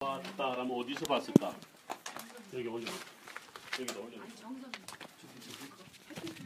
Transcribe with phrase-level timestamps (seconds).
[0.00, 1.54] 왔다라면 어디서 봤을까?
[2.52, 2.84] 여기 올려.
[3.80, 4.18] 여기다 올려.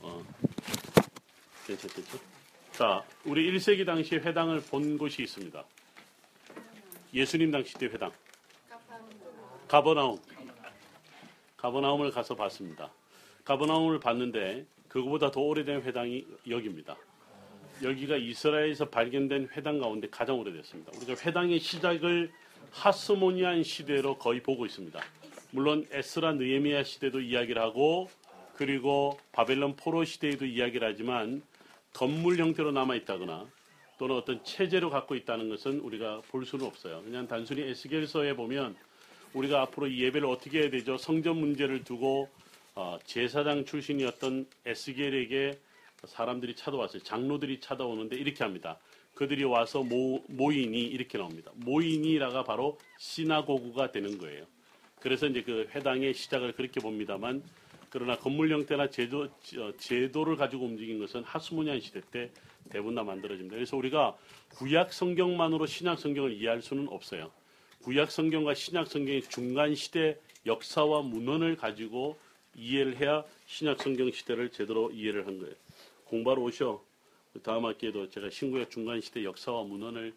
[0.00, 0.22] 어.
[1.66, 2.18] 괜찮겠죠?
[2.70, 5.64] 자, 우리 1세기 당시 회당을 본 곳이 있습니다.
[7.12, 8.12] 예수님 당시 때 회당.
[9.66, 10.20] 가버나움.
[11.56, 12.92] 가버나움을 가서 봤습니다.
[13.44, 16.96] 가버나움을 봤는데 그거보다 더 오래된 회당이 여기입니다.
[17.82, 20.92] 여기가 이스라엘에서 발견된 회당 가운데 가장 오래됐습니다.
[20.96, 22.32] 우리가 회당의 시작을
[22.72, 25.00] 하스모니안 시대로 거의 보고 있습니다.
[25.50, 28.10] 물론 에스라 느헤미야 시대도 이야기를 하고
[28.56, 31.42] 그리고 바벨론 포로 시대에도 이야기를 하지만
[31.92, 33.46] 건물 형태로 남아 있다거나
[33.98, 37.02] 또는 어떤 체제로 갖고 있다는 것은 우리가 볼 수는 없어요.
[37.02, 38.74] 그냥 단순히 에스겔서에 보면
[39.34, 40.96] 우리가 앞으로 이 예배를 어떻게 해야 되죠?
[40.96, 42.28] 성전 문제를 두고
[42.74, 45.58] 어, 제사장 출신이었던 에스겔에게
[46.06, 47.02] 사람들이 찾아왔어요.
[47.02, 48.78] 장로들이 찾아오는데 이렇게 합니다.
[49.14, 51.50] 그들이 와서 모, 모이니 이렇게 나옵니다.
[51.56, 54.46] 모이니라가 바로 시나고구가 되는 거예요.
[55.00, 57.42] 그래서 이제 그 회당의 시작을 그렇게 봅니다만
[57.90, 62.30] 그러나 건물 형태나 제도, 어, 제도를 가지고 움직인 것은 하스모니안 시대 때
[62.70, 63.54] 대부분 다 만들어집니다.
[63.54, 64.16] 그래서 우리가
[64.54, 67.30] 구약 성경만으로 신약 성경을 이해할 수는 없어요.
[67.82, 72.16] 구약 성경과 신약 성경의 중간 시대 역사와 문헌을 가지고
[72.54, 75.54] 이해를 해야 신약 성경 시대를 제대로 이해를 한 거예요.
[76.04, 76.82] 공부하러 오셔.
[77.42, 80.14] 다음 학기에도 제가 신구약 중간 시대 역사와 문헌을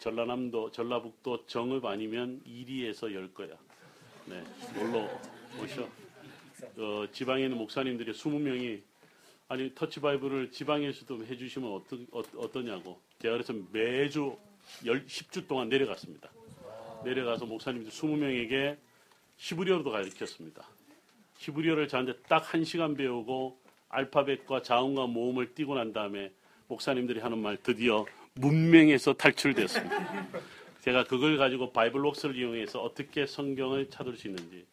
[0.00, 3.56] 전라남도, 전라북도 정읍 아니면 이리에서 열 거야.
[4.26, 5.08] 네, 놀러
[5.62, 5.88] 오셔.
[6.76, 8.82] 어, 지방에 있는 목사님들이 20명이
[9.48, 14.36] 아니 터치 바이블을 지방에서도 해주시면 어떠, 어, 어떠냐고 제가 그래서 매주
[14.84, 16.30] 열, 10주 동안 내려갔습니다.
[17.04, 18.76] 내려가서 목사님들 20명에게
[19.38, 20.68] 히브리어도 가르쳤습니다.
[21.38, 26.32] 히브리어를 저한테 딱한 시간 배우고 알파벳과 자음과 모음을 띄고 난 다음에
[26.68, 30.28] 목사님들이 하는 말 드디어 문명에서 탈출됐습니다.
[30.82, 34.64] 제가 그걸 가지고 바이블록스를 이용해서 어떻게 성경을 찾을 수 있는지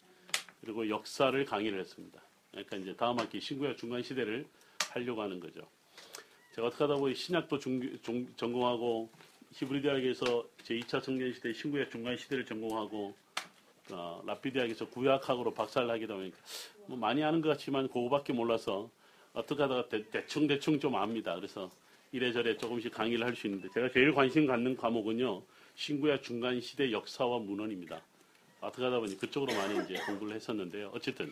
[0.61, 2.21] 그리고 역사를 강의를 했습니다.
[2.51, 4.45] 그러니까 이제 다음 학기 신구약 중간 시대를
[4.91, 5.61] 하려고 하는 거죠.
[6.53, 9.09] 제가 어떻게 하다 보니 신약도 중, 중, 전공하고
[9.53, 13.15] 히브리 대학에서 제2차 성경 시대 신구약 중간 시대를 전공하고
[13.91, 16.37] 어, 라피 대학에서 구약학으로 박사를 하기도 하니까
[16.87, 18.89] 뭐 많이 아는 것 같지만 그거밖에 몰라서
[19.33, 21.35] 어떻게 하다가 대, 충 대충 좀 압니다.
[21.35, 21.69] 그래서
[22.19, 25.43] 이래저래 조금씩 강의를 할 수 있는데 제가 제일 관심 갖는 과목은요
[25.75, 28.01] 신구약 중간 시대 역사와 문헌입니다.
[28.61, 30.91] 어떻게 하다 보니 그쪽으로 많이 이제 공부를 했었는데요.
[30.93, 31.31] 어쨌든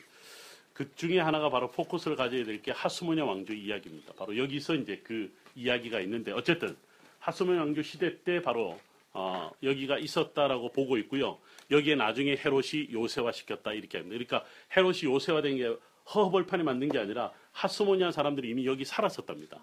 [0.73, 4.13] 그 중에 하나가 바로 포커스를 가져야 될 게 하스모니아 왕조 이야기입니다.
[4.13, 6.75] 바로 여기서 이제 그 이야기가 있는데 어쨌든
[7.19, 8.77] 하스모니아 왕조 시대 때 바로
[9.13, 11.38] 어, 여기가 있었다라고 보고 있고요.
[11.71, 14.17] 여기에 나중에 헤롯이 요새화 시켰다 이렇게 합니다.
[14.17, 14.45] 그러니까
[14.75, 15.77] 헤롯이 요새화된 게
[16.13, 19.61] 허허벌판에 만든 게 아니라 하스모니아 사람들이 이미 여기 살았었답니다.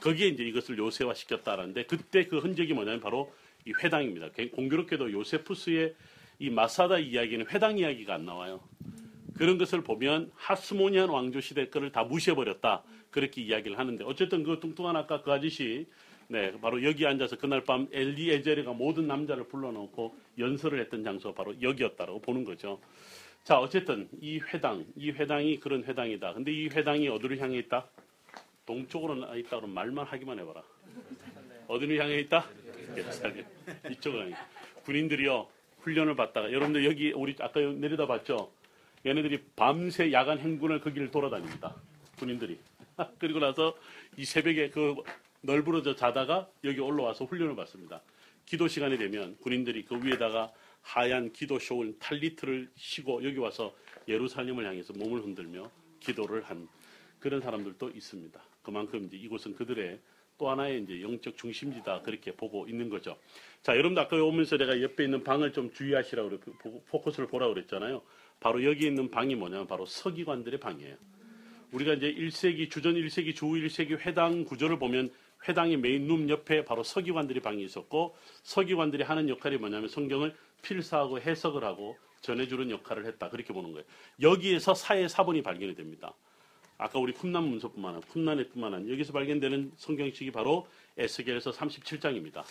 [0.00, 3.32] 거기에 이제 이것을 요새화 시켰다라는데 그때 그 흔적이 뭐냐면 바로
[3.66, 4.28] 이 회당입니다.
[4.52, 5.94] 공교롭게도 요세푸스의
[6.38, 8.60] 이 마사다 이야기는 회당 이야기가 안 나와요.
[9.36, 12.82] 그런 것을 보면 하스모니안 왕조 시대 거를 다 무시해버렸다.
[13.10, 15.86] 그렇게 이야기를 하는데 어쨌든 그 뚱뚱한 아까 그 아저씨
[16.28, 21.60] 네, 바로 여기 앉아서 그날 밤 엘리 에제르가 모든 남자를 불러놓고 연설을 했던 장소가 바로
[21.60, 22.80] 여기였다라고 보는 거죠.
[23.42, 26.34] 자, 어쨌든 이 회당, 이 회당이 그런 회당이다.
[26.34, 27.88] 근데 이 회당이 어디를 향해 있다?
[28.66, 30.62] 동쪽으로 있다 그러면 말만 하기만 해봐라.
[31.68, 32.48] 어디를 향해 있다?
[32.96, 33.44] 예루살렘.
[33.90, 34.34] 이쪽으로 향해.
[34.84, 35.48] 군인들이요
[35.80, 38.52] 훈련을 받다가 여러분들 여기 우리 아까 내려다 봤죠?
[39.06, 41.74] 얘네들이 밤새 야간 행군을 거기를 돌아다닙니다.
[42.18, 42.58] 군인들이.
[43.18, 43.76] 그리고 나서
[44.16, 44.94] 이 새벽에 그
[45.42, 48.02] 널브러져 자다가 여기 올라와서 훈련을 받습니다.
[48.44, 53.74] 기도 시간이 되면 군인들이 그 위에다가 하얀 기도 쇼울 탈리트를 쉬고 여기 와서
[54.08, 55.70] 예루살렘을 향해서 몸을 흔들며
[56.00, 56.68] 기도를 한
[57.20, 58.40] 그런 사람들도 있습니다.
[58.62, 60.00] 그만큼 이제 이곳은 그들의
[60.38, 63.18] 또 하나의 이제 영적 중심지다 그렇게 보고 있는 거죠.
[63.62, 66.38] 자, 여러분들 아까 오면서 내가 옆에 있는 방을 좀 주의하시라고
[66.88, 68.02] 포커스를 보라고 그랬잖아요.
[68.40, 70.96] 바로 여기 있는 방이 뭐냐면 바로 서기관들의 방이에요.
[71.72, 75.10] 우리가 이제 1세기 주전 1세기 주 1세기 회당 구조를 보면
[75.46, 81.64] 회당의 메인 룸 옆에 바로 서기관들의 방이 있었고 서기관들이 하는 역할이 뭐냐면 성경을 필사하고 해석을
[81.64, 83.84] 하고 전해주는 역할을 했다 그렇게 보는 거예요.
[84.20, 86.14] 여기에서 사회 사본이 발견이 됩니다.
[86.80, 90.66] 아까 우리 쿰난 문서뿐만 아니라 쿰난에 뿐만 아니라 여기서 발견되는 성경식이 바로
[90.96, 92.42] 에스겔에서 37장입니다.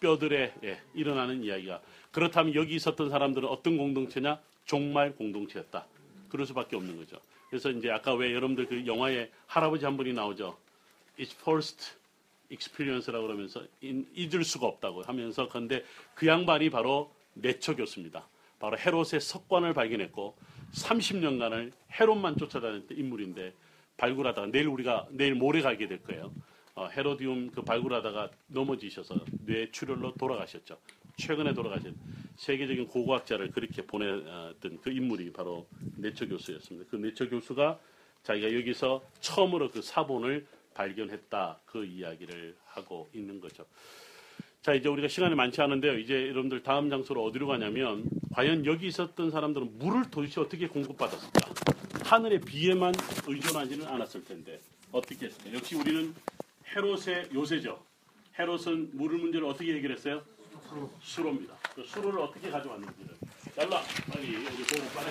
[0.00, 1.82] 뼈들에 예, 일어나는 이야기가
[2.12, 4.38] 그렇다면 여기 있었던 사람들은 어떤 공동체냐?
[4.64, 5.86] 종말 공동체였다.
[6.28, 7.18] 그럴 수밖에 없는 거죠.
[7.50, 10.56] 그래서 이제 아까 왜 여러분들 그 영화에 할아버지 한 분이 나오죠.
[11.18, 11.94] It's first
[12.50, 15.84] experience라고 그러면서 잊을 수가 없다고 하면서 그런데
[16.14, 18.28] 그 양반이 바로 네처 교수입니다.
[18.60, 20.36] 바로 헤롯의 석관을 발견했고
[20.74, 23.52] 30년간을 헤롯만 쫓아다녔던 인물인데
[23.96, 26.32] 발굴하다가 내일 우리가 내일 모레 가게 될 거예요.
[26.74, 30.76] 어, 헤로디움 그 발굴하다가 넘어지셔서 뇌 출혈로 돌아가셨죠.
[31.16, 31.94] 최근에 돌아가셨.
[32.36, 36.90] 세계적인 고고학자를 그렇게 보냈던 그 인물이 바로 내처 교수였습니다.
[36.90, 37.78] 그 내처 교수가
[38.24, 40.44] 자기가 여기서 처음으로 그 사본을
[40.74, 43.64] 발견했다 그 이야기를 하고 있는 거죠.
[44.62, 45.98] 자 이제 우리가 시간이 많지 않은데요.
[45.98, 51.40] 이제 여러분들 다음 장소로 어디로 가냐면 과연 여기 있었던 사람들은 물을 도대체 어떻게 공급받았을까?
[52.04, 52.92] 하늘의 비에만
[53.26, 54.58] 의존하지는 않았을 텐데
[54.90, 55.52] 어떻게 했을까?
[55.54, 56.12] 역시 우리는
[56.74, 57.80] 헤롯의 요새죠.
[58.36, 60.22] 헤롯은 물을 문제를 어떻게 해결했어요?
[61.00, 61.54] 수로 입니다.
[61.74, 63.14] 그 수로를 어떻게 가져왔는지를.
[63.54, 63.80] 잘라
[64.12, 65.10] 빨리 여기 보고 빨리.